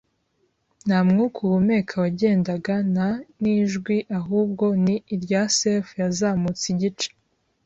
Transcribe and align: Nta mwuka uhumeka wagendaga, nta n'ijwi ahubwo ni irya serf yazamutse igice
Nta 0.85 0.97
mwuka 1.07 1.37
uhumeka 1.47 1.93
wagendaga, 2.03 2.75
nta 2.93 3.09
n'ijwi 3.41 3.97
ahubwo 4.19 4.65
ni 4.83 4.95
irya 5.13 5.41
serf 5.57 5.87
yazamutse 5.99 6.63
igice 6.75 7.09